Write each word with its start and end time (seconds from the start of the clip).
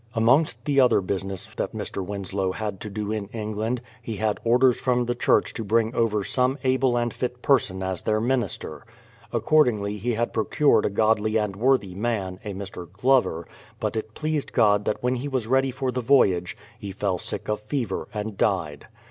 Amongst 0.15 0.65
the 0.65 0.79
other 0.79 0.99
business 0.99 1.45
that 1.57 1.73
Mr. 1.75 2.03
Winslow 2.03 2.53
had 2.53 2.79
to 2.79 2.89
do 2.89 3.11
in 3.11 3.27
England, 3.27 3.81
he 4.01 4.15
had 4.15 4.39
orders 4.43 4.79
from 4.81 5.05
the 5.05 5.13
church 5.13 5.53
to 5.53 5.63
bring 5.63 5.93
over 5.93 6.23
some 6.23 6.57
able 6.63 6.97
and 6.97 7.13
fit 7.13 7.43
person 7.43 7.83
as 7.83 8.01
their 8.01 8.19
minister. 8.19 8.83
Accordingly 9.31 9.99
he 9.99 10.15
had 10.15 10.33
procured 10.33 10.87
a 10.87 10.89
godly 10.89 11.37
and 11.37 11.55
worthy 11.55 11.93
man, 11.93 12.39
a 12.43 12.55
Mr. 12.55 12.91
Glover; 12.91 13.47
but 13.79 13.95
it 13.95 14.15
pleased 14.15 14.53
God 14.53 14.85
that 14.85 15.03
when 15.03 15.17
he 15.17 15.27
was 15.27 15.45
ready 15.45 15.69
for 15.69 15.91
the 15.91 16.01
voyage. 16.01 16.57
274 16.81 16.87
BRADFORD'S 16.87 16.87
HISTORY 16.87 16.87
he 16.87 16.99
fell 16.99 17.17
sick 17.19 17.47
of 17.47 17.69
fever 17.69 18.07
and 18.11 18.37
died. 18.39 18.87